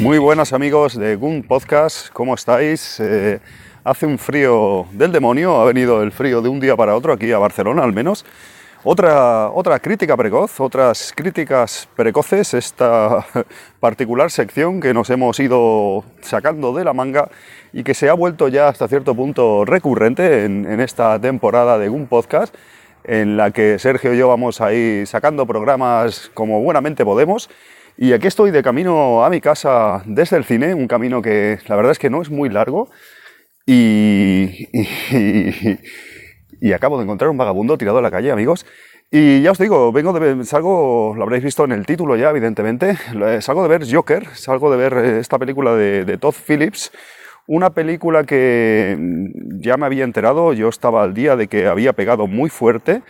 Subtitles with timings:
[0.00, 2.98] Muy buenas amigos de Gun Podcast, ¿cómo estáis?
[3.00, 3.38] Eh,
[3.84, 7.30] hace un frío del demonio, ha venido el frío de un día para otro aquí
[7.32, 8.24] a Barcelona al menos.
[8.82, 13.26] Otra, otra crítica precoz, otras críticas precoces, esta
[13.80, 17.28] particular sección que nos hemos ido sacando de la manga
[17.74, 21.88] y que se ha vuelto ya hasta cierto punto recurrente en, en esta temporada de
[21.88, 22.54] Gun Podcast,
[23.04, 27.50] en la que Sergio y yo vamos a ir sacando programas como buenamente podemos.
[28.02, 31.76] Y aquí estoy de camino a mi casa desde el cine, un camino que la
[31.76, 32.88] verdad es que no es muy largo.
[33.66, 35.78] Y, y,
[36.62, 38.64] y acabo de encontrar un vagabundo tirado a la calle, amigos.
[39.10, 42.96] Y ya os digo, vengo de salgo, lo habréis visto en el título ya, evidentemente,
[43.22, 46.92] eh, salgo de ver Joker, salgo de ver eh, esta película de, de Todd Phillips,
[47.46, 51.92] una película que mm, ya me había enterado, yo estaba al día de que había
[51.92, 53.02] pegado muy fuerte.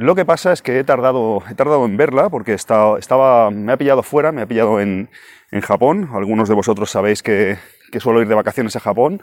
[0.00, 3.70] Lo que pasa es que he tardado, he tardado en verla porque está- estaba, me
[3.72, 5.10] ha pillado fuera, me ha pillado en,
[5.50, 6.08] en Japón.
[6.14, 7.58] Algunos de vosotros sabéis que,
[7.92, 9.20] que suelo ir de vacaciones a Japón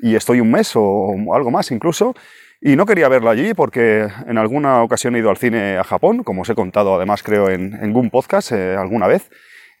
[0.00, 2.14] y estoy un mes o algo más incluso.
[2.60, 6.22] Y no quería verla allí porque en alguna ocasión he ido al cine a Japón,
[6.24, 9.30] como os he contado además creo en, Goon Podcast eh, alguna vez.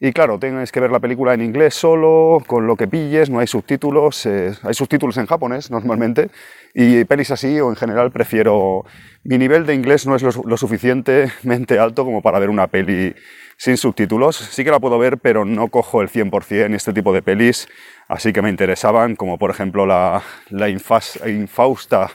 [0.00, 3.40] Y claro, tienes que ver la película en inglés solo, con lo que pilles, no
[3.40, 6.30] hay subtítulos, eh, hay subtítulos en japonés normalmente,
[6.72, 8.84] y pelis así o en general prefiero...
[9.24, 13.14] Mi nivel de inglés no es lo, lo suficientemente alto como para ver una peli
[13.56, 14.36] sin subtítulos.
[14.36, 17.68] Sí que la puedo ver, pero no cojo el 100% este tipo de pelis,
[18.06, 22.08] así que me interesaban, como por ejemplo la, la infas- infausta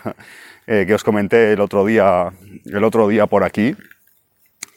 [0.67, 2.31] eh, que os comenté el otro, día,
[2.65, 3.75] el otro día por aquí,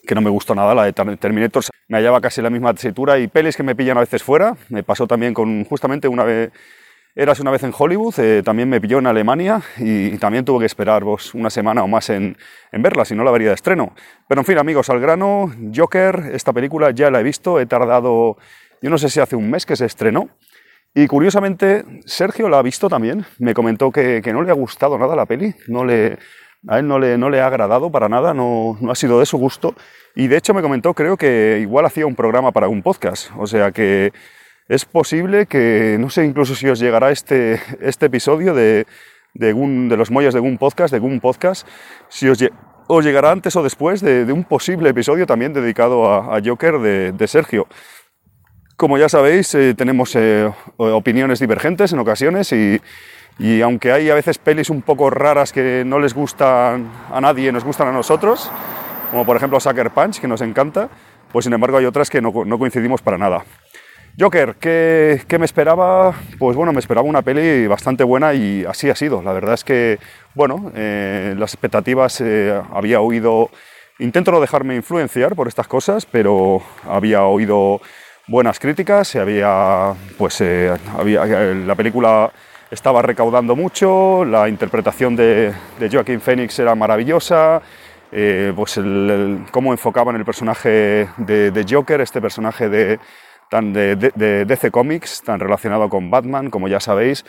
[0.07, 1.65] que no me gustó nada, la de Ter- Terminator.
[1.89, 4.57] Me hallaba casi la misma tesitura y pelis que me pillan a veces fuera.
[4.71, 6.51] Me pasó también con justamente una vez,
[7.15, 10.67] eras una vez en Hollywood, eh, también me pilló en Alemania y, también tuve que
[10.67, 12.37] esperar vos, una semana o más en,
[12.73, 13.95] en verla, si no la vería de estreno.
[14.29, 18.37] Pero en fin, amigos, al grano, Joker, esta película ya la he visto, he tardado,
[18.83, 20.29] yo no sé si hace un mes que se estrenó.
[20.95, 23.27] Y curiosamente, Sergio la ha visto también.
[23.39, 26.17] Me comentó que, que no le ha gustado nada la peli, no le,
[26.67, 29.75] a él no le, ha agradado para nada, no, ha sido de su gusto.
[30.15, 33.31] Y de hecho me comentó, creo que igual hacía un programa para un podcast.
[33.37, 34.13] O sea que
[34.69, 38.87] es posible que, no sé incluso si os llegará este, este episodio de,
[39.35, 41.67] los molles de Gun Podcast, de Gun Podcast,
[42.09, 42.53] si os, lle-
[42.89, 47.29] os llegará antes o después de, un posible episodio también dedicado a, Joker de, de
[47.29, 47.69] Sergio.
[48.77, 52.81] Como ya sabéis, eh, tenemos eh, opiniones divergentes en ocasiones y,
[53.39, 57.53] y aunque hay a veces pelis un poco raras que no les gustan a nadie,
[57.53, 58.51] nos gustan a nosotros,
[59.11, 60.89] como por ejemplo Sucker Punch, que nos encanta,
[61.33, 63.45] pues sin embargo hay otras que no, no coincidimos para nada.
[64.19, 66.15] Joker, ¿qué, qué me esperaba?
[66.39, 69.21] Pues bueno, me esperaba una peli bastante buena y así ha sido.
[69.21, 69.99] La verdad es que,
[70.35, 73.51] bueno, eh, las expectativas eh, había oído...
[73.99, 77.83] Intento no dejarme influenciar por estas cosas, pero había oído
[78.27, 82.33] buenas críticas, había, pues, eh, había, eh, la película
[82.71, 87.63] estaba recaudando mucho, la interpretación de, de Joaquin Phoenix era maravillosa,
[88.13, 88.81] eh, pues
[89.51, 92.99] cómo enfocaban el personaje de, Joker, este personaje de,
[93.51, 97.25] de, DC Comics, tan relacionado con Batman, como ya sabéis,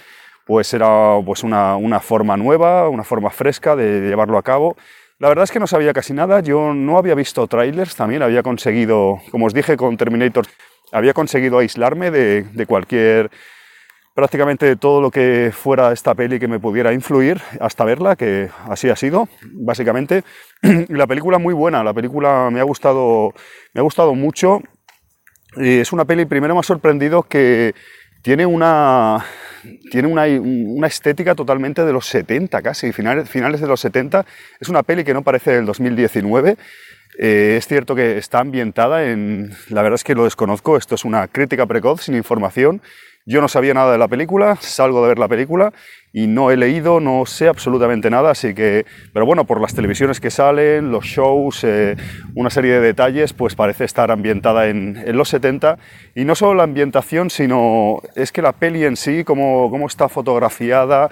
[0.45, 4.75] pues era pues una, una forma nueva, una forma fresca de llevarlo a cabo.
[5.19, 8.43] La verdad es que no sabía casi nada, yo no había visto trailers, también había
[8.43, 10.45] conseguido, como os dije con Terminator,
[10.91, 13.29] había conseguido aislarme de cualquier
[14.17, 18.89] prácticamente todo lo que fuera esta peli que me pudiera influir hasta verla, que así
[18.89, 20.23] ha sido, básicamente.
[20.89, 23.35] La película muy buena, la película me ha gustado,
[23.75, 24.63] me ha gustado mucho.
[25.55, 27.75] Es una peli, primero me ha sorprendido que
[28.23, 29.23] tiene una,
[29.91, 34.25] tiene una, una estética totalmente de los 70 casi, finales, finales de los 70.
[34.59, 36.57] Es una peli que no parece del 2019.
[37.19, 39.51] Eh, es cierto que está ambientada en...
[39.69, 42.81] La verdad es que lo desconozco, esto es una crítica precoz, sin información.
[43.29, 45.73] Yo no sabía nada de la película, salgo de ver la película
[46.13, 50.21] y no he leído, no sé absolutamente nada, así que, pero bueno, por las televisiones
[50.21, 51.97] que salen, los shows, eh,
[52.35, 55.77] una serie de detalles, pues parece estar ambientada en, en, los 70
[56.15, 60.07] y no solo la ambientación, sino es que la peli en sí, cómo, cómo está
[60.07, 61.09] fotografiada,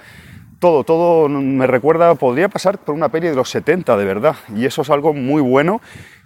[0.58, 4.64] todo, todo me recuerda, podría pasar por una peli de los 70, de verdad, y
[4.64, 5.82] eso es algo muy bueno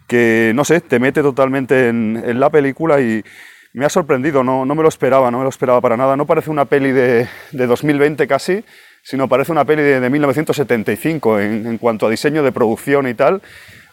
[0.07, 3.25] que, no sé, te mete totalmente en, en la película y
[3.73, 6.17] me ha sorprendido, no, no me lo esperaba, no me lo esperaba para nada.
[6.17, 8.65] No parece una peli de, de 2020 casi,
[9.03, 13.15] sino parece una peli de, de 1975 en, en cuanto a diseño de producción y
[13.15, 13.41] tal.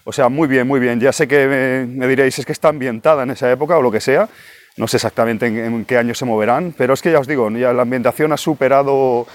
[0.03, 0.99] O sea, muy bien, muy bien.
[0.99, 3.99] Ya sé que me, diréis, es que está ambientada en esa época o lo que
[4.01, 4.27] sea.
[4.77, 7.73] No sé exactamente en, qué año se moverán, pero es que ya os digo, ya
[7.73, 9.27] la ambientación ha superado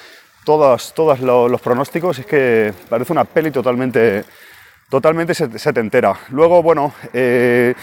[0.45, 2.19] todos, todos lo- los pronósticos.
[2.19, 4.25] Es que parece una peli totalmente,
[4.89, 6.15] totalmente set- setentera.
[6.31, 7.75] Luego, bueno, eh,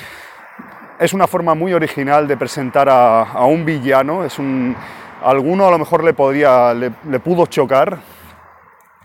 [1.00, 4.26] es una forma muy original de presentar a, un villano.
[4.26, 4.76] Es un,
[5.24, 8.00] a alguno a lo mejor le podría, le, pudo chocar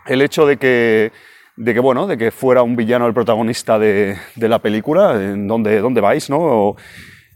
[0.06, 1.12] el hecho de que,
[1.56, 6.00] de que, bueno, de que fuera un villano el protagonista de, la película, dónde, dónde
[6.00, 6.74] vais, ¿no?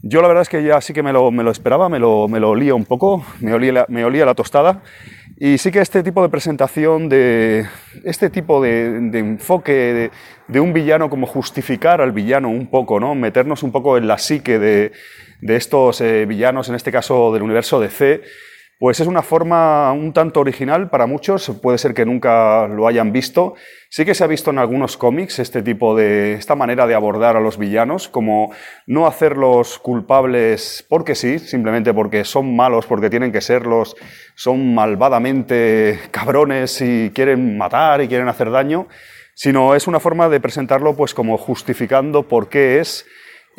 [0.01, 2.27] Yo la verdad es que ya sí que me lo, me lo esperaba, me lo,
[2.27, 4.81] me lo olía un poco, me olía, la, me olía la tostada.
[5.37, 7.65] Y sí que este tipo de presentación, de
[8.03, 10.11] este tipo de, enfoque de,
[10.47, 13.15] de un villano, como justificar al villano un poco, ¿no?
[13.15, 14.91] meternos un poco en la psique de,
[15.41, 18.21] de estos eh, villanos, en este caso del universo DC,
[18.79, 23.11] pues es una forma un tanto original para muchos, puede ser que nunca lo hayan
[23.11, 23.55] visto.
[23.89, 27.35] Sí que se ha visto en algunos cómics este tipo de, esta manera de abordar
[27.35, 28.53] a los villanos, como
[28.87, 33.97] no hacerlos culpables porque sí, simplemente porque son malos, porque tienen que serlos,
[34.35, 38.87] son malvadamente cabrones y quieren matar y quieren hacer daño,
[39.33, 43.05] sino es una forma de presentarlo pues como justificando por qué es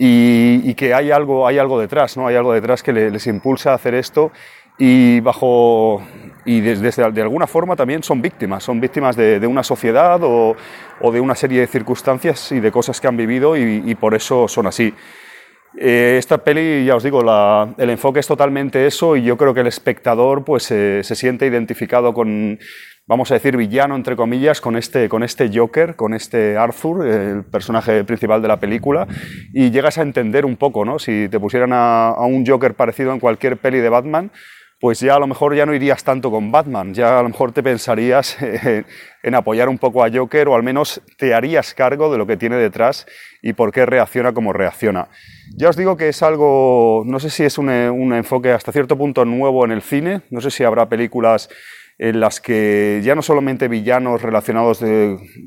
[0.02, 2.26] y, que hay algo, hay algo detrás, ¿no?
[2.26, 4.32] Hay algo detrás que le- les impulsa a hacer esto
[4.80, 6.02] y bajo
[6.46, 10.18] y desde, desde- de alguna forma también son víctimas, son víctimas de, de una sociedad
[10.24, 10.56] o,
[11.00, 14.14] o de una serie de circunstancias y de cosas que han vivido y, y por
[14.14, 14.94] eso son así.
[15.78, 19.52] Eh, esta peli, ya os digo, la- el enfoque es totalmente eso y yo creo
[19.54, 22.58] que el espectador pues, eh, se siente identificado con,
[23.06, 27.44] vamos a decir, villano, entre comillas, con este, con este Joker, con este Arthur, el
[27.44, 29.06] personaje principal de la película,
[29.52, 30.98] y llegas a entender un poco, ¿no?
[30.98, 34.32] Si te pusieran a, a un Joker parecido en cualquier peli de Batman,
[34.80, 37.52] pues ya a lo mejor ya no irías tanto con Batman, ya a lo mejor
[37.52, 38.38] te pensarías
[39.22, 42.38] en apoyar un poco a Joker o al menos te harías cargo de lo que
[42.38, 43.06] tiene detrás
[43.42, 45.08] y por qué reacciona como reacciona.
[45.54, 49.26] Ya os digo que es algo, no sé si es un, enfoque hasta cierto punto
[49.26, 51.50] nuevo en el cine, no sé si habrá películas
[51.98, 54.82] en las que ya no solamente villanos relacionados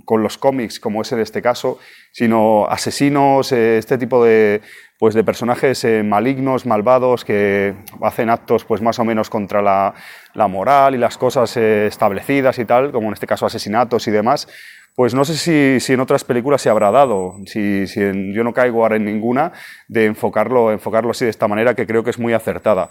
[0.06, 1.80] con los cómics, como es en este caso,
[2.12, 4.62] sino asesinos, eh, este tipo de,
[5.04, 9.94] pues de personajes eh, malignos, malvados, que hacen actos pues más o menos contra la,
[10.34, 14.12] la moral y las cosas eh, establecidas y tal, como en este caso asesinatos y
[14.12, 14.48] demás.
[14.96, 18.46] Pues no sé si, si en otras películas se habrá dado, si, si en- yo
[18.46, 19.52] no caigo ahora en ninguna,
[19.90, 22.90] de enfocarlo, enfocarlo así de esta manera, que creo que es muy acertada.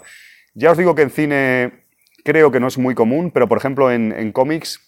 [0.53, 1.71] Ya os digo que en cine
[2.23, 4.81] creo que no es muy común, pero por ejemplo en, en cómics,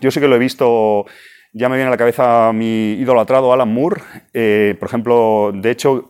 [0.00, 1.06] yo sí que lo he visto,
[1.52, 4.00] ya me viene a la cabeza mi idolatrado Alan Moore,
[4.32, 6.08] eh, por ejemplo, de hecho,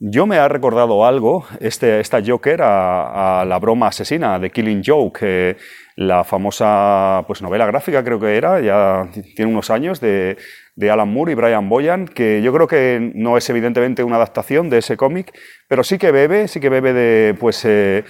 [0.00, 5.20] yo me ha recordado algo, este, esta Joker, a, la broma asesina de Killing Joke,
[5.22, 5.56] eh,
[5.96, 10.38] la famosa pues, novela gráfica creo que era, ya tiene unos años, de,
[10.74, 14.70] de Alan Moore y Brian Boyan, que yo creo que no es evidentemente una adaptación
[14.70, 15.38] de ese cómic,
[15.68, 18.04] pero sí que bebe, sí que bebe de, pues, eh,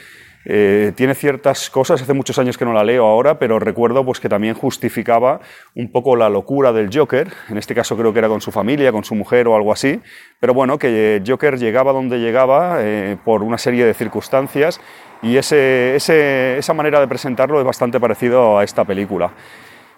[0.47, 4.21] eh, tiene ciertas cosas, hace muchos años que no la leo ahora, pero recuerdo pues,
[4.21, 5.41] que también justificaba
[5.75, 8.91] un poco la locura del Joker, en este caso creo que era con su familia,
[8.93, 10.01] con su mujer o algo así,
[10.41, 14.81] pero bueno, que Joker llegaba donde llegaba eh, por una serie de circunstancias
[15.23, 19.33] y ese, ese- esa manera de presentarlo es bastante parecido a esta película.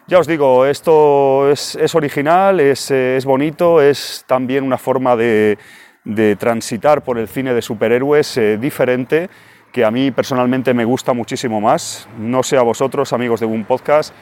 [0.08, 5.14] Ya os digo, esto es, es original, es, eh, es bonito, es también una forma
[5.14, 5.58] de,
[6.04, 9.30] de transitar por el cine de superhéroes eh, diferente
[9.72, 12.06] que a mí personalmente me gusta muchísimo más.
[12.18, 14.14] No sé a vosotros, amigos de un podcast.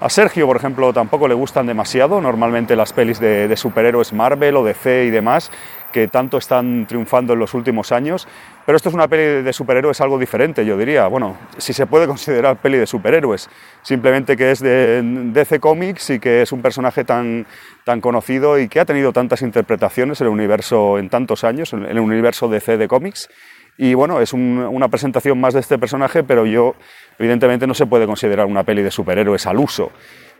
[0.00, 4.54] A Sergio, por ejemplo, tampoco le gustan demasiado normalmente las pelis de, de superhéroes Marvel
[4.54, 5.50] o DC y demás,
[5.90, 8.28] que tanto están triunfando en los últimos años.
[8.64, 11.08] Pero esto es una peli de superhéroes algo diferente, yo diría.
[11.08, 13.50] Bueno, si se puede considerar peli de superhéroes,
[13.82, 17.46] simplemente que es de DC Comics y que es un personaje tan,
[17.82, 21.86] tan conocido y que ha tenido tantas interpretaciones en el universo en tantos años, en
[21.86, 23.28] el universo DC de cómics.
[23.78, 26.74] Y bueno, es un- una presentación más de este personaje, pero yo,
[27.18, 29.92] evidentemente, no se puede considerar una peli de superhéroes al uso.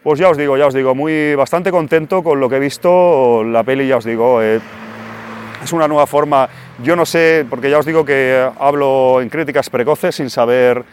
[0.02, 3.44] Pues ya os digo, ya os digo, muy bastante contento con lo que he visto.
[3.44, 4.60] La peli, ya os digo, eh,
[5.62, 6.48] es una nueva forma.
[6.82, 10.84] Yo no sé, porque ya os digo que hablo en críticas precoces sin saber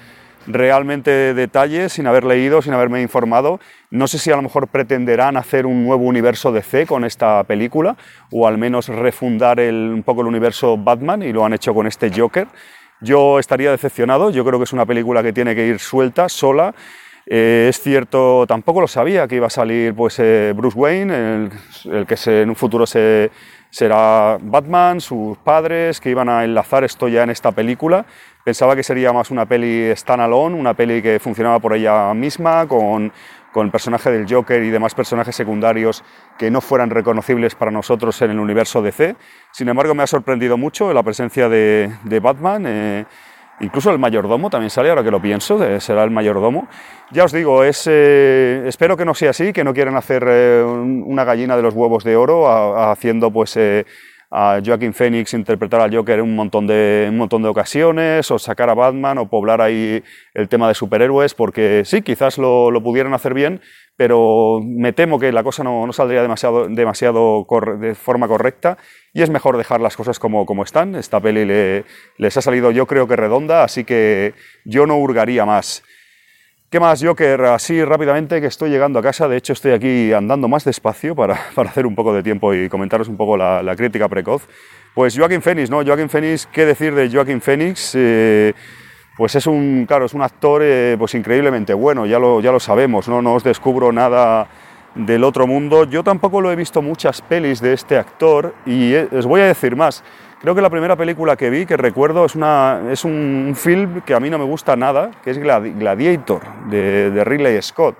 [0.47, 3.59] realmente detalles, sin haber leído, sin haberme informado.
[3.89, 7.95] No sé si a lo mejor pretenderán hacer un nuevo universo DC con esta película,
[8.31, 11.87] o al menos refundar el- un poco el universo Batman, y lo han hecho con
[11.87, 12.47] este Joker.
[13.01, 16.73] Yo estaría decepcionado, yo creo que es una película que tiene que ir suelta, sola.
[17.27, 21.49] Eh, es cierto, tampoco lo sabía que iba a salir pues, eh, Bruce Wayne,
[21.85, 23.31] el, que en un futuro se,
[23.71, 28.05] será Batman, sus padres, que iban a enlazar esto ya en esta película.
[28.45, 33.11] Pensaba que sería más una peli standalone, una peli que funcionaba por ella misma, con,
[33.51, 36.03] con el personaje del Joker y demás personajes secundarios
[36.37, 39.15] que no fueran reconocibles para nosotros en el universo DC.
[39.51, 42.65] Sin embargo, me ha sorprendido mucho la presencia de, de Batman.
[42.67, 43.05] eh,
[43.61, 46.67] incluso el mayordomo también sale, ahora que lo pienso, será el mayordomo.
[47.09, 50.61] Ya os digo, es, eh, espero que no sea así, que no quieran hacer eh,
[50.63, 52.47] un- una gallina de los huevos de oro
[52.91, 53.57] haciendo pues
[54.38, 58.38] a Joaquin Phoenix interpretar al Joker en un montón de un montón de ocasiones o
[58.38, 62.84] sacar a Batman o poblar ahí el tema de superhéroes porque sí, quizás lo, lo
[62.84, 63.62] pudieran hacer bien,
[63.96, 67.48] pero me temo que la cosa no, no saldría demasiado, demasiado
[67.80, 68.77] de forma correcta
[69.13, 70.96] y es mejor dejar las cosas como, como están.
[70.96, 71.86] Esta peli le-
[72.18, 74.34] les ha salido yo creo que redonda, así que
[74.65, 75.82] yo no hurgaría más.
[76.75, 77.39] ¿Qué más, Joker?
[77.46, 81.39] Así rápidamente que estoy llegando a casa, de hecho estoy aquí andando más despacio para,
[81.55, 84.46] para hacer un poco de tiempo y comentaros un poco la, crítica precoz.
[84.94, 85.86] Pues Joaquin Phoenix, ¿no?
[85.86, 87.94] Joaquin Phoenix, ¿qué decir de Joaquin Phoenix?
[87.96, 88.53] Eh,
[89.15, 92.60] pues es un, claro, es un actor eh, pues increíblemente bueno, ya lo, ya lo
[92.60, 93.22] sabemos, ¿no?
[93.22, 94.50] no os descubro nada
[94.96, 95.86] del otro mundo.
[95.86, 99.46] Yo tampoco lo he visto muchas pelis de este actor y eh, os voy a
[99.46, 100.03] decir más.
[100.45, 104.13] Creo que la primera película que vi, que recuerdo, es, una, es un, film que
[104.13, 107.97] a mí no me gusta nada, que es Gladi- Gladiator, de, de Ridley Scott.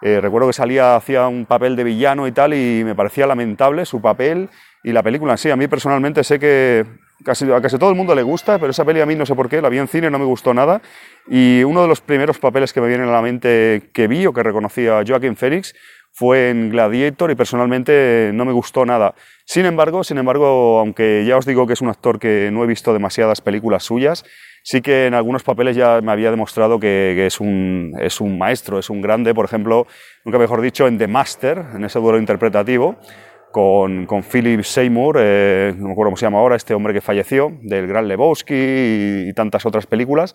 [0.00, 3.84] Eh, recuerdo que salía, hacía un papel de villano y tal, y me parecía lamentable
[3.86, 4.48] su papel
[4.84, 5.50] y la película en sí.
[5.50, 6.86] A mí personalmente sé que
[7.24, 9.34] casi, a casi todo el mundo le gusta, pero esa peli a mí no sé
[9.34, 10.80] por qué, la vi en cine, no me gustó nada.
[11.26, 14.32] Y uno de los primeros papeles que me vienen a la mente que vi o
[14.32, 15.74] que reconocí a Joaquin Phoenix
[16.12, 19.14] fue en Gladiator y personalmente no me gustó nada.
[19.44, 22.66] Sin embargo, sin embargo, aunque ya os digo que es un actor que no he
[22.66, 24.24] visto demasiadas películas suyas,
[24.62, 28.78] sí que en algunos papeles ya me había demostrado que, es, un, es un maestro,
[28.78, 29.34] es un grande.
[29.34, 29.86] Por ejemplo,
[30.24, 32.98] nunca mejor dicho, en The Master, en ese duelo interpretativo,
[33.52, 37.00] con, con Philip Seymour, eh, no me acuerdo cómo se llama ahora, este hombre que
[37.00, 38.54] falleció, del Gran Lebowski
[39.28, 40.34] y tantas otras películas.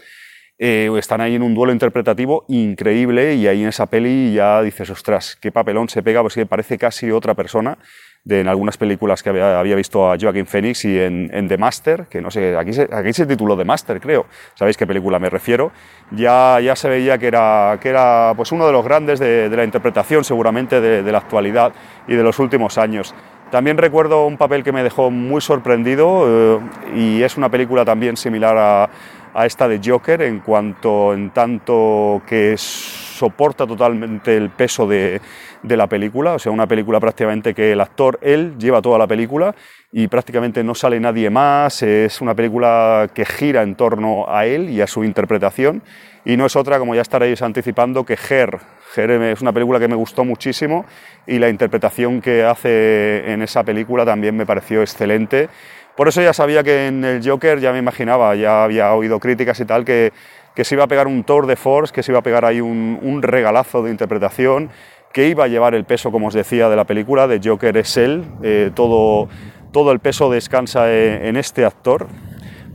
[0.57, 4.89] Eh, están ahí en un duelo interpretativo increíble y ahí en esa peli ya dices,
[4.89, 7.77] ostras, qué papelón se pega, pues que parece casi otra persona
[8.23, 11.57] de en algunas películas que había, había visto a Joaquin Phoenix y en, en The
[11.57, 15.19] Master, que no sé, aquí se, aquí se tituló The Master, creo, sabéis qué película
[15.19, 15.71] me refiero,
[16.11, 19.57] ya, ya se veía que era, que era pues uno de los grandes de, de
[19.57, 21.73] la interpretación seguramente de, de la actualidad
[22.07, 23.13] y de los últimos años.
[23.51, 26.59] También recuerdo un papel que me dejó muy sorprendido eh,
[26.95, 28.89] y es una película también similar a,
[29.35, 35.21] a esta de Joker en cuanto en tanto que soporta totalmente el peso de,
[35.61, 39.07] de, la película, o sea, una película prácticamente que el actor, él, lleva toda la
[39.07, 39.53] película
[39.91, 44.69] y prácticamente no sale nadie más, es una película que gira en torno a él
[44.69, 45.83] y a su interpretación
[46.25, 48.59] y no es otra, como ya estaréis anticipando, que Her.
[48.95, 50.85] Her es una película que me gustó muchísimo
[51.27, 55.49] y la interpretación que hace en esa película también me pareció excelente.
[55.95, 59.59] Por eso ya sabía que en el Joker ya me imaginaba, ya había oído críticas
[59.61, 60.11] y tal, que,
[60.53, 62.59] que se iba a pegar un tour de force, que se iba a pegar ahí
[62.59, 64.69] un, regalazo de interpretación,
[65.13, 67.95] que iba a llevar el peso, como os decía, de la película, de Joker es
[67.95, 69.29] él, eh, todo,
[69.71, 72.07] todo el peso descansa en, en este actor.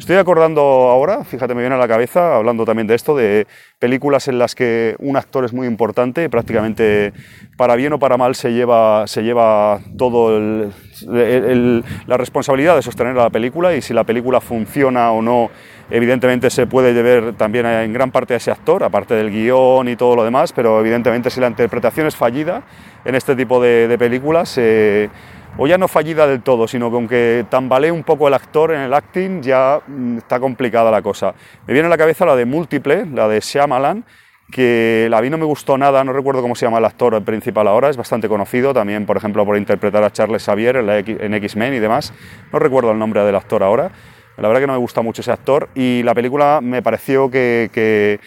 [0.01, 3.47] Estoy acordando ahora, fíjate, me viene a la cabeza, hablando también de esto, de
[3.79, 7.13] películas en las que un actor es muy importante, prácticamente
[7.59, 10.71] para bien o para mal se lleva, se lleva todo
[11.07, 15.51] la responsabilidad de sostener la película y si la película funciona o no,
[15.91, 19.97] evidentemente se puede deber también en gran parte a ese actor, aparte del guion y
[19.97, 22.63] todo lo demás, pero evidentemente si la interpretación es fallida
[23.05, 25.11] en este tipo de, de películas, eh,
[25.57, 28.81] o ya no fallida del todo, sino que aunque tambalee un poco el actor en
[28.81, 31.35] el acting, ya mm, está complicada la cosa.
[31.67, 34.05] Me viene a la cabeza la de Múltiple, la de Shyamalan,
[34.51, 37.69] que la vi no me gustó nada, no recuerdo cómo se llama el actor principal
[37.69, 41.79] ahora, es bastante conocido, también por ejemplo por interpretar a Charles Xavier en, X-Men y
[41.79, 42.13] demás,
[42.53, 43.91] no recuerdo el nombre del actor ahora,
[44.37, 47.71] la verdad que no me gusta mucho ese actor y la película me pareció que,
[47.73, 48.19] que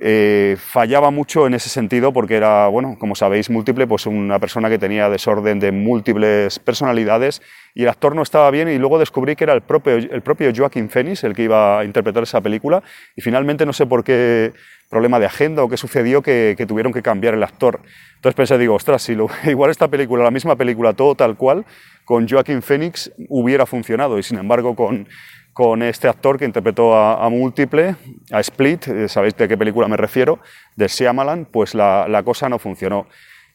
[0.00, 4.68] eh, fallaba mucho en ese sentido porque era, bueno, como sabéis, múltiple, pues una persona
[4.68, 7.42] que tenía desorden de múltiples personalidades
[7.74, 10.52] y el actor no estaba bien y luego descubrí que era el propio, el propio
[10.54, 12.82] Joaquin Phoenix el que iba a interpretar esa película
[13.14, 14.52] y finalmente no sé por qué
[14.90, 17.80] problema de agenda o qué sucedió que, tuvieron que cambiar el actor.
[18.16, 21.64] Entonces pensé, digo, ostras, si lo, igual esta película, la misma película, todo tal cual,
[22.04, 25.08] con Joaquin Phoenix hubiera funcionado y sin embargo con
[25.54, 27.94] con este actor que interpretó a, a Múltiple,
[28.32, 30.40] a Split, eh, sabéis de qué película me refiero,
[30.74, 33.06] de Shyamalan, pues la, la, cosa no funcionó.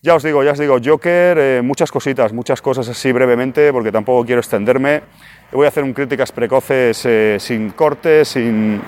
[0.01, 3.91] Ya os digo, ya os digo, Joker, eh, muchas cositas, muchas cosas así brevemente, porque
[3.91, 5.01] tampoco quiero extenderme.
[5.51, 8.81] Voy a hacer un críticas precoces eh, sin cortes, sin,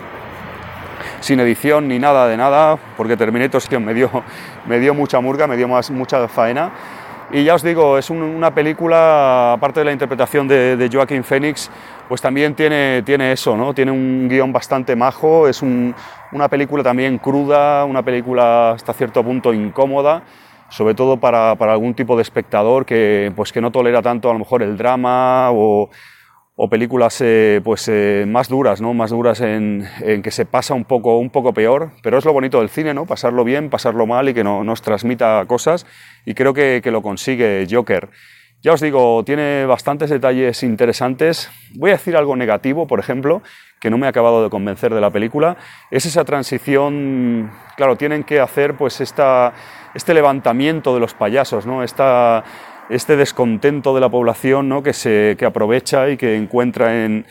[1.19, 4.09] sin edición ni nada de nada, porque Terminator me dio,
[4.67, 6.71] me dio mucha murga, me dio más, mucha faena.
[7.33, 11.71] Y ya os digo, es un- una película, aparte de la interpretación de, Joaquín Phoenix,
[12.09, 13.73] pues también tiene, tiene eso, ¿no?
[13.73, 15.95] Tiene un guion bastante majo, es un-
[16.33, 20.23] una película también cruda, una película hasta cierto punto incómoda,
[20.67, 24.33] sobre todo para, para algún tipo de espectador que, pues que no tolera tanto a
[24.33, 25.89] lo mejor el drama o,
[26.55, 28.93] o películas eh, pues, eh, más duras, ¿no?
[28.93, 32.34] más duras en, en que se pasa un poco, un poco peor, pero es lo
[32.34, 33.05] bonito del cine, ¿no?
[33.05, 35.86] pasarlo bien, pasarlo mal y que no, nos transmita cosas
[36.25, 38.10] y creo que, que lo consigue Joker.
[38.63, 41.50] Ya os digo, tiene bastantes detalles interesantes.
[41.74, 43.41] Voy a decir algo negativo, por ejemplo,
[43.79, 45.58] que no me ha acabado de convencer de la película.
[45.89, 49.53] Es esa transición, claro, tienen que hacer pues esta,
[49.96, 51.81] este levantamiento de los payasos, ¿no?
[51.81, 52.43] Esta,
[52.91, 54.83] este descontento de la población ¿no?
[54.83, 57.25] que, se, que aprovecha y que encuentra en,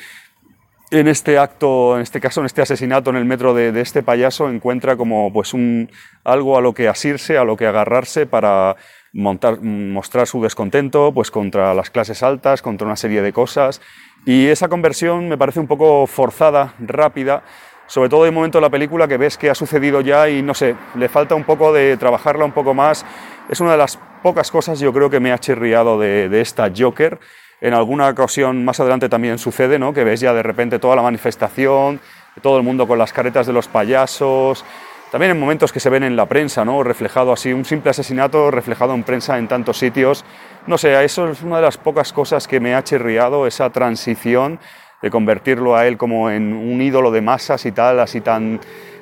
[0.90, 4.02] en este acto, en este caso, en este asesinato en el metro de, de este
[4.02, 5.90] payaso, encuentra como pues un,
[6.24, 8.76] algo a lo que asirse, a lo que agarrarse para
[9.12, 13.80] montar, mostrar su descontento pues contra las clases altas, contra una serie de cosas.
[14.26, 17.42] Y esa conversión me parece un poco forzada, rápida,
[17.86, 20.54] sobre todo el momento de la película que ves que ha sucedido ya y no
[20.54, 23.04] sé, le falta un poco de trabajarla un poco más.
[23.48, 26.70] Es una de las pocas cosas yo creo que me ha chirriado de, de esta
[26.76, 27.18] Joker.
[27.60, 29.92] En alguna ocasión más adelante también sucede, ¿no?
[29.92, 32.00] Que ves ya de repente toda la manifestación,
[32.42, 34.64] todo el mundo con las caretas de los payasos.
[35.10, 36.82] También en momentos que se ven en la prensa, ¿no?
[36.84, 40.24] Reflejado así, un simple asesinato reflejado en prensa en tantos sitios.
[40.66, 44.60] No sé, eso es una de las pocas cosas que me ha chirriado, esa transición
[45.02, 48.60] de convertirlo a él como en un ídolo de masas y tal, así tan,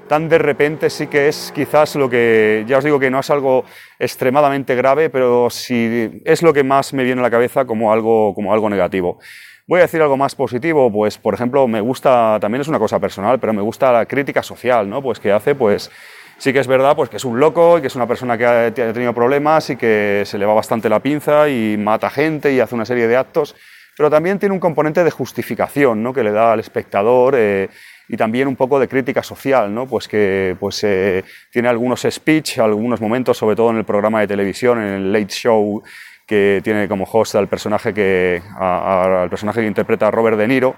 [0.09, 3.31] tan de repente sí que es quizás lo que, ya os digo que no es
[3.31, 3.65] algo
[3.99, 8.35] extremadamente grave, pero sí es lo que más me viene a la cabeza como algo,
[8.35, 9.19] como algo negativo.
[9.67, 12.99] Voy a decir algo más positivo, pues por ejemplo me gusta, también es una cosa
[12.99, 15.03] personal, pero me gusta la crítica social, ¿no?
[15.03, 15.91] Pues que hace, pues
[16.39, 18.47] sí que es verdad, pues que es un loco y que es una persona que
[18.47, 22.61] ha, tenido problemas y que se le va bastante la pinza y mata gente y
[22.61, 23.55] hace una serie de actos,
[23.95, 26.15] pero también tiene un componente de justificación, ¿no?
[26.15, 27.35] Que le da al espectador.
[27.37, 27.69] Eh,
[28.09, 29.87] y también un poco de crítica social, ¿no?
[29.87, 34.27] pues que pues, eh, tiene algunos speech, algunos momentos, sobre todo en el programa de
[34.29, 35.83] televisión, en el Late Show,
[36.27, 40.47] que tiene como host al personaje que, a- a- al personaje que interpreta Robert De
[40.49, 40.75] Niro,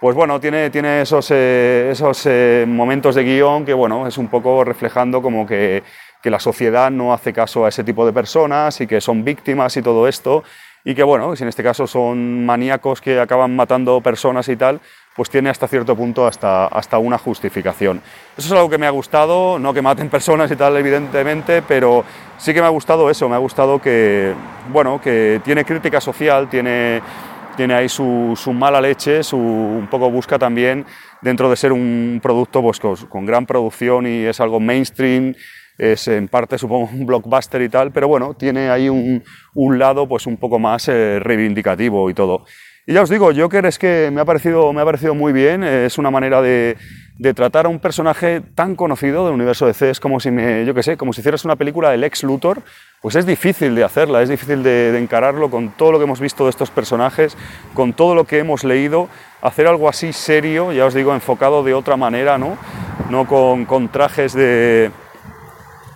[0.00, 4.28] pues bueno, tiene, tiene esos, eh, esos eh, momentos de guion que bueno, es un
[4.28, 5.82] poco reflejando como que,
[6.22, 9.76] que la sociedad no hace caso a ese tipo de personas y que son víctimas
[9.76, 10.42] y todo esto,
[10.84, 14.80] y que bueno, si en este caso son maníacos que acaban matando personas y tal,
[15.14, 18.00] pues tiene hasta cierto punto hasta, hasta una justificación.
[18.36, 22.04] Eso es algo que me ha gustado, no que maten personas y tal, evidentemente, pero
[22.38, 24.34] sí que me ha gustado eso, me ha gustado que,
[24.72, 27.00] bueno, que tiene crítica social, tiene,
[27.56, 30.84] tiene ahí su, su mala leche, su, un poco busca también,
[31.20, 35.34] dentro de ser un producto pues, con, gran producción y es algo mainstream,
[35.78, 39.22] es en parte supongo un blockbuster y tal, pero bueno, tiene ahí un,
[39.54, 42.44] un lado pues un poco más eh, reivindicativo y todo.
[42.86, 45.64] Y ya os digo, Joker es que me ha parecido, me ha parecido muy bien,
[45.64, 46.76] eh, es una manera de,
[47.16, 50.66] de tratar a un personaje tan conocido del universo de C, es como si me,
[50.66, 52.60] yo qué sé, como si hicieras una película del ex Luthor,
[53.00, 56.20] pues es difícil de hacerla, es difícil de, de encararlo con todo lo que hemos
[56.20, 57.38] visto de estos personajes,
[57.72, 59.08] con todo lo que hemos leído,
[59.40, 62.58] hacer algo así serio, ya os digo, enfocado de otra manera, ¿no?
[63.08, 64.90] No con, con trajes de,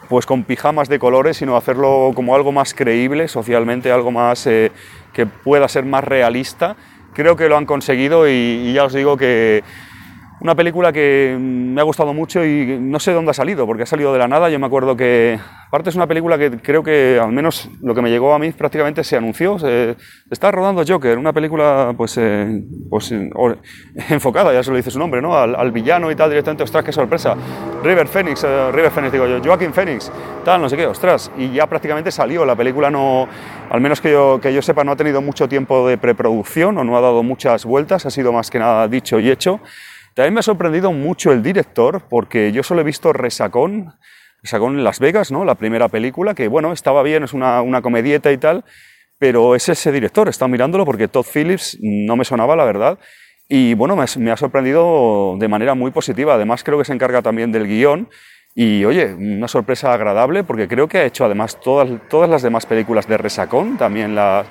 [0.08, 4.72] pues con pijamas de colores, sino hacerlo como algo más creíble socialmente, algo más eh,
[5.18, 6.76] que pueda ser más realista.
[7.12, 9.64] Creo que lo han conseguido y, ya os digo que
[10.40, 13.86] una película que me ha gustado mucho y no sé dónde ha salido, porque ha
[13.86, 14.48] salido de la nada.
[14.50, 18.02] Yo me acuerdo que, aparte es una película que creo que, al menos lo que
[18.02, 19.58] me llegó a mí, prácticamente se anunció.
[19.58, 19.96] Se,
[20.30, 23.58] está rodando Joker, una película pues, eh, pues or-
[24.08, 25.36] enfocada, ya se lo dice su nombre, ¿no?
[25.36, 27.34] Al, al villano y tal, directamente, ostras, qué sorpresa.
[27.82, 30.10] River Phoenix, eh, River Phoenix, digo yo, Joaquin Phoenix,
[30.44, 31.30] tal, no sé qué, ostras.
[31.36, 32.44] Y ya prácticamente salió.
[32.44, 33.26] La película no,
[33.70, 36.84] al menos que yo, que yo sepa, no ha tenido mucho tiempo de preproducción o
[36.84, 39.60] no ha dado muchas vueltas, ha sido más que nada dicho y hecho.
[40.18, 43.94] También me ha sorprendido mucho el director, porque yo solo he visto Resacón,
[44.42, 45.44] Resacón en Las Vegas, ¿no?
[45.44, 48.64] La primera película, que bueno, estaba bien, es una, una comedieta y tal,
[49.20, 52.98] pero es ese director, estado mirándolo porque Todd Phillips no me sonaba, la verdad,
[53.48, 56.34] y bueno, me, ha- sorprendido de manera muy positiva.
[56.34, 58.08] Además, creo que se encarga también del guion.
[58.56, 62.66] Y oye, una sorpresa agradable porque creo que ha hecho además todas, todas las demás
[62.66, 64.48] películas de Resacón, también las,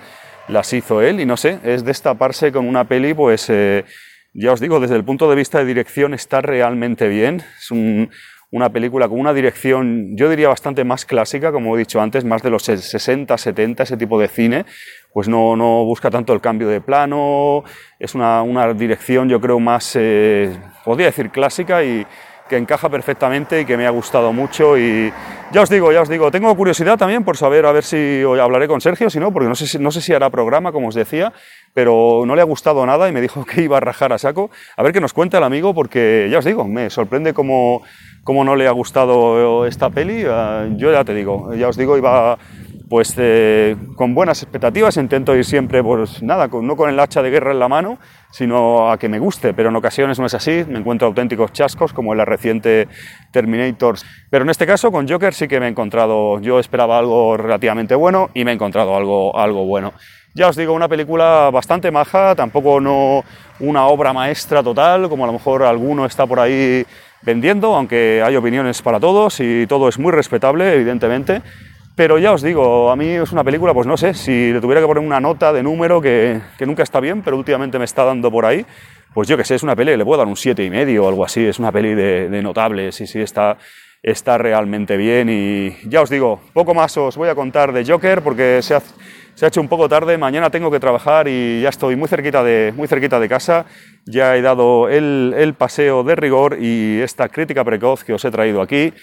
[0.47, 1.19] las hizo él.
[1.19, 3.83] Y no sé, es destaparse con una peli, pues eh,
[4.33, 7.41] ya os digo, desde el punto de vista de dirección está realmente bien.
[7.59, 8.09] Es un-
[8.49, 12.41] una película con una dirección, yo diría bastante más clásica, como he dicho antes, más
[12.43, 14.65] de los 60, 70, ese tipo de cine.
[15.13, 17.63] Pues no, no busca tanto el cambio de plano,
[17.99, 22.05] es una, una dirección yo creo más, eh, podría decir clásica y
[22.47, 25.11] que encaja perfectamente y que me ha gustado mucho y,
[25.53, 28.37] Ya os digo, ya os digo, tengo curiosidad también por saber a ver si hoy
[28.37, 30.89] hablaré con Sergio, si no, porque no sé si, no sé si hará programa, como
[30.89, 31.31] os decía,
[31.73, 34.49] pero no le ha gustado nada y me dijo que iba a rajar a saco.
[34.75, 37.81] A ver qué nos cuenta el amigo, porque ya os digo, me sorprende cómo,
[38.25, 40.25] cómo no le ha gustado esta peli.
[40.27, 42.37] Ah, Yo ya te digo, ya os digo, iba
[42.89, 47.21] pues eh, con buenas expectativas, intento ir siempre, pues nada, con- no con el hacha
[47.21, 47.97] de guerra en la mano,
[48.31, 51.91] sino a que me guste, pero en ocasiones no es así, me encuentro auténticos chascos,
[51.91, 52.87] como en la reciente
[53.31, 53.95] Terminator.
[54.29, 57.93] Pero en este caso, con Joker sí que me he encontrado, yo esperaba algo relativamente
[57.95, 59.93] bueno y me he encontrado algo, algo bueno.
[60.33, 63.23] Ya os digo, una película bastante maja, tampoco no
[63.59, 66.85] una obra maestra total, como a lo mejor alguno está por ahí
[67.23, 71.41] vendiendo, aunque hay opiniones para todos y todo es muy respetable, evidentemente.
[71.97, 74.79] Pero ya os digo, a mí es una película, pues no sé, si le tuviera
[74.79, 78.03] que poner una nota de número que, que nunca está bien, pero últimamente me está
[78.03, 78.63] dando por ahí,
[79.15, 81.09] pues yo que sé, es una peli, le puedo dar un siete y medio o
[81.09, 83.57] algo así, es una peli de, de notable, sí, sí, está,
[84.03, 88.21] está realmente bien y ya os digo, poco más os voy a contar de Joker
[88.21, 88.81] porque se ha,
[89.33, 92.43] se ha hecho un poco tarde, mañana tengo que trabajar y ya estoy muy cerquita
[92.43, 93.65] de, muy cerquita de casa,
[94.05, 98.29] ya he dado el, el paseo de rigor y esta crítica precoz que os he
[98.29, 98.93] traído aquí.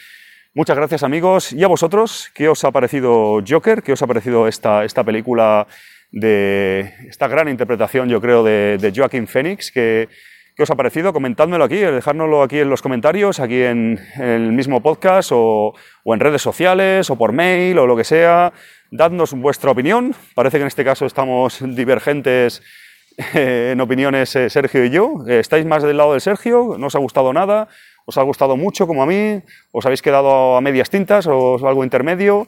[0.56, 3.82] Muchas gracias amigos y a vosotros, ¿qué os ha parecido Joker?
[3.82, 5.66] ¿Qué os ha parecido esta, esta película
[6.12, 9.72] de esta gran interpretación, yo creo, de, Joaquín Phoenix?
[9.72, 10.08] ¿Qué,
[10.54, 11.12] ¿Qué os ha parecido?
[11.12, 16.42] Comentádmelo aquí, dejárnoslo aquí en los comentarios, aquí en, el mismo podcast o, en redes
[16.42, 18.52] sociales o por mail o lo que sea.
[18.92, 20.14] Dadnos vuestra opinión.
[20.36, 22.62] Parece que en este caso estamos divergentes
[23.34, 25.24] eh, en opiniones eh, Sergio y yo.
[25.26, 26.76] ¿Estáis más del lado de Sergio?
[26.78, 27.66] ¿No os ha gustado nada?
[28.04, 29.40] ¿Os ha gustado mucho como a mí?
[29.72, 32.46] ¿Os habéis quedado a medias tintas o algo intermedio?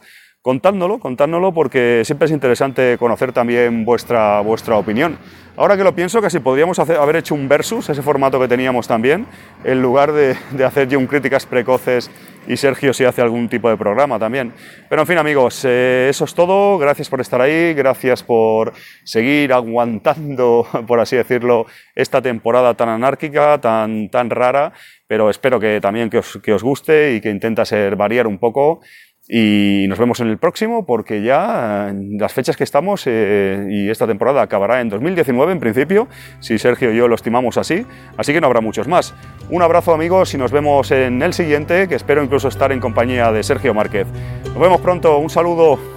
[0.51, 5.19] Contádnoslo, contádnoslo porque siempre es interesante conocer también vuestra, vuestra opinión.
[5.57, 8.87] Ahora que lo pienso, casi podríamos hacer- haber hecho un versus, ese formato que teníamos
[8.87, 9.27] también,
[9.65, 12.13] en lugar de, de hacer yo un críticas precoces
[12.47, 14.53] y Sergio si hace algún tipo de programa también.
[14.89, 16.79] Pero en fin, amigos, eh, eso es todo.
[16.79, 23.61] Gracias por estar ahí, gracias por seguir aguantando, por así decirlo, esta temporada tan anárquica,
[23.61, 24.73] tan, tan rara,
[25.09, 28.39] pero espero que también que os, que os guste y que intenta ser variar un
[28.39, 28.81] poco.
[29.29, 34.07] Y nos vemos en el próximo porque ya las fechas que estamos eh, y esta
[34.07, 36.07] temporada acabará en 2019 en principio,
[36.39, 37.85] si Sergio y yo lo estimamos así,
[38.17, 39.15] así que no habrá muchos más.
[39.51, 43.33] Un abrazo amigos y nos vemos en el siguiente, que espero incluso estar en compañía
[43.33, 44.07] de Sergio Márquez.
[44.45, 45.96] Nos vemos pronto, un saludo.